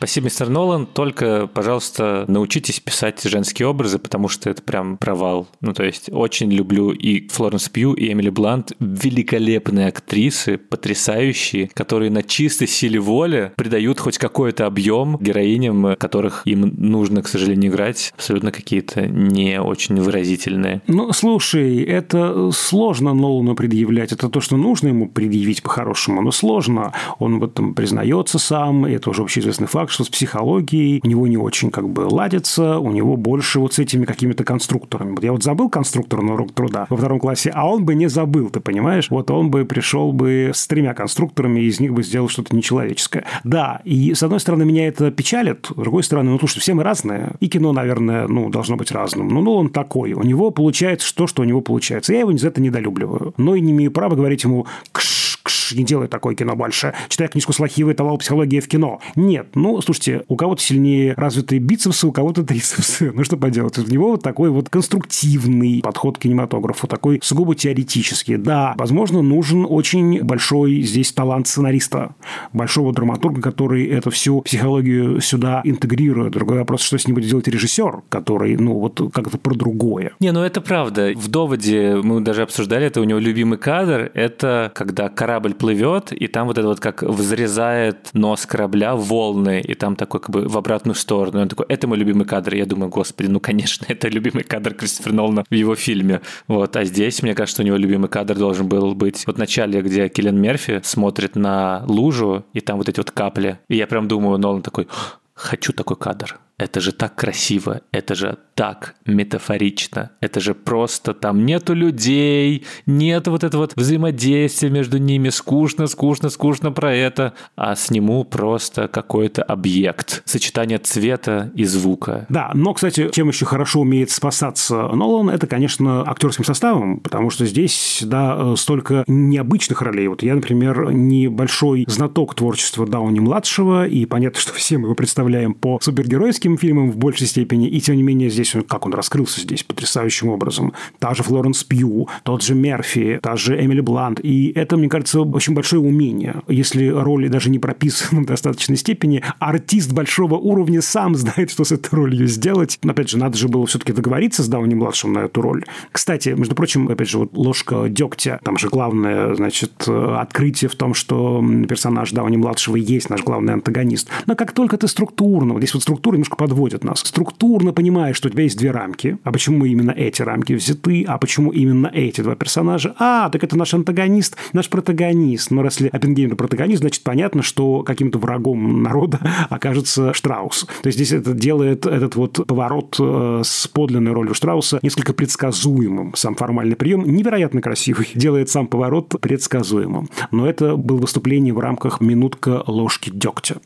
[0.02, 0.88] Спасибо, мистер Нолан.
[0.88, 5.48] Только, пожалуйста, научитесь писать женские образы, потому что это прям провал.
[5.62, 8.72] Ну, то есть, очень люблю и Флоренс Пью, и Эмили Блант.
[8.80, 16.62] Великолепные актрисы, потрясающие, которые на чистой силе воли придают хоть какой-то объем героиням, которых им
[16.78, 18.12] нужно, к сожалению, играть.
[18.16, 20.82] Абсолютно какие-то не очень выразительные.
[20.88, 24.14] Ну, слушай, это сложно Нолану предъявлять.
[24.14, 26.92] Это то, что нужно ему предъявить по-хорошему, но сложно.
[27.20, 31.28] Он в этом признается сам, и это уже общеизвестный факт, что с психологией у него
[31.28, 35.12] не очень как бы ладится, у него больше вот с этими какими-то конструкторами.
[35.12, 38.08] Вот я вот забыл конструктор на урок труда во втором классе, а он бы не
[38.08, 39.10] забыл, ты понимаешь?
[39.10, 43.26] Вот он бы пришел бы с тремя конструкторами, и из них бы сделал что-то нечеловеческое.
[43.44, 46.84] Да, и с одной стороны меня это печалит, с другой стороны, ну, слушай, все мы
[46.84, 49.28] разные, и кино, наверное, ну, должно быть разным.
[49.28, 52.14] Ну, ну, он такой, у него получается то, что у него получается.
[52.14, 53.34] Я его за это недолюбливаю.
[53.38, 56.94] Но и не имею права говорить ему кш, кш, не делай такое кино больше.
[57.10, 59.00] Читай книжку Слахивой «Талал психология в кино».
[59.16, 63.12] Нет, ну, слушайте, у кого-то сильнее развитые бицепсы, у кого-то трицепсы.
[63.14, 63.78] Ну, что поделать?
[63.78, 68.38] У него вот такой вот конструктивный подход к кинематографу, такой сугубо теоретический.
[68.38, 72.16] Да, возможно, нужен очень большой здесь талант сценариста,
[72.54, 76.34] большого драматурга, который эту всю психологию сюда интегрирует.
[76.34, 80.14] Другой вопрос, что с ним будет делать режиссер, который, ну, вот как-то про другое.
[80.20, 81.14] Не, ну это правда.
[81.16, 86.28] В «Доводе» мы даже обсуждали это, у него любимый кадр, это когда корабль плывет, и
[86.28, 90.58] там вот это вот как взрезает нос корабля волны, и там такой как бы в
[90.58, 91.38] обратную сторону.
[91.38, 92.56] И он такой, это мой любимый кадр.
[92.56, 96.22] И я думаю, господи, ну, конечно, это любимый кадр Кристофера Нолана в его фильме.
[96.48, 96.76] Вот.
[96.76, 100.10] А здесь, мне кажется, у него любимый кадр должен был быть вот в начале, где
[100.10, 103.60] Киллен Мерфи смотрит на лужу, и там вот эти вот капли.
[103.70, 104.88] И я прям думаю, Нолан такой,
[105.36, 106.40] хочу такой кадр.
[106.62, 113.28] Это же так красиво, это же так метафорично, это же просто там нету людей, нет
[113.28, 119.42] вот этого вот взаимодействия между ними, скучно, скучно, скучно про это, а сниму просто какой-то
[119.42, 122.28] объект, сочетание цвета и звука.
[122.30, 127.48] Да, но, кстати, чем еще хорошо умеет спасаться Нолан, это, конечно, актерским составом, потому что
[127.48, 130.08] здесь, да, столько необычных ролей.
[130.10, 135.80] Вот я, например, небольшой знаток творчества Дауни-младшего, и понятно, что все мы его представляем по
[135.82, 139.64] супергеройским детским фильмом в большей степени, и тем не менее здесь, как он раскрылся здесь
[139.64, 140.74] потрясающим образом.
[141.00, 144.20] Та же Флоренс Пью, тот же Мерфи, та же Эмили Блант.
[144.24, 146.42] И это, мне кажется, очень большое умение.
[146.48, 151.72] Если роли даже не прописаны в достаточной степени, артист большого уровня сам знает, что с
[151.72, 152.80] этой ролью сделать.
[152.84, 155.66] Но, опять же, надо же было все-таки договориться с Дауни-младшим на эту роль.
[155.92, 160.94] Кстати, между прочим, опять же, вот ложка дегтя, там же главное, значит, открытие в том,
[160.94, 164.10] что персонаж Дауни-младшего есть наш главный антагонист.
[164.26, 167.02] Но как только ты структурно, вот здесь вот структура немножко подводят нас.
[167.02, 169.20] Структурно понимаешь, что у тебя есть две рамки.
[169.24, 171.06] А почему именно эти рамки взяты?
[171.08, 172.96] А почему именно эти два персонажа?
[172.98, 175.52] А, так это наш антагонист, наш протагонист.
[175.52, 179.20] Но если Оппенгеймер протагонист, значит, понятно, что каким-то врагом народа
[179.52, 180.66] окажется Штраус.
[180.82, 186.16] То есть здесь это делает этот вот поворот э, с подлинной ролью Штрауса несколько предсказуемым.
[186.16, 188.08] Сам формальный прием невероятно красивый.
[188.16, 190.10] Делает сам поворот предсказуемым.
[190.32, 193.58] Но это было выступление в рамках «Минутка ложки дегтя».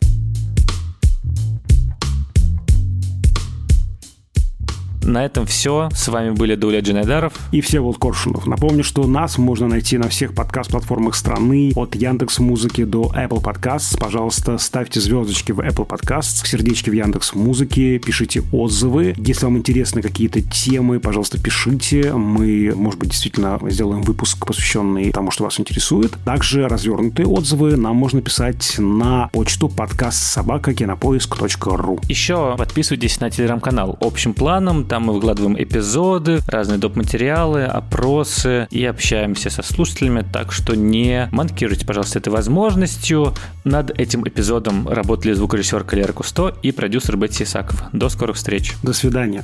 [5.05, 5.89] На этом все.
[5.93, 8.47] С вами были Дуля Джинайдаров и Всеволод Коршунов.
[8.47, 13.95] Напомню, что нас можно найти на всех подкаст-платформах страны, от Яндекс Музыки до Apple Podcasts.
[13.99, 19.13] Пожалуйста, ставьте звездочки в Apple Podcasts, сердечки в Яндекс Музыке, пишите отзывы.
[19.17, 22.11] Если вам интересны какие-то темы, пожалуйста, пишите.
[22.13, 26.13] Мы, может быть, действительно сделаем выпуск, посвященный тому, что вас интересует.
[26.25, 31.99] Также развернутые отзывы нам можно писать на почту подкаст собака кинопоиск.ру.
[32.09, 34.85] Еще подписывайтесь на телеграм-канал общим планом.
[34.95, 36.95] Там мы выкладываем эпизоды, разные доп.
[36.95, 40.21] материалы, опросы и общаемся со слушателями.
[40.21, 43.33] Так что не манкируйте, пожалуйста, этой возможностью.
[43.65, 47.83] Над этим эпизодом работали звукорежиссер Калера Кусто и продюсер Бетси Исаков.
[47.91, 48.71] До скорых встреч.
[48.83, 49.43] До свидания.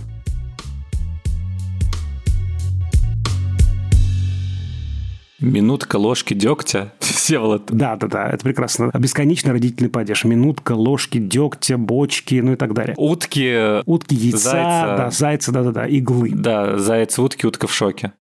[5.42, 6.94] Минутка ложки дегтя.
[7.00, 7.64] Всеволод.
[7.68, 8.92] Да, да, да, это прекрасно.
[8.98, 10.24] Бесконечно родительный падеж.
[10.24, 12.94] Минутка ложки дегтя, бочки, ну и так далее.
[12.98, 13.82] Утки.
[13.86, 14.96] Утки, яйца, зайца.
[14.98, 16.32] да, зайца, да, да, да, иглы.
[16.34, 18.14] Да, заяц, утки, утка в шоке.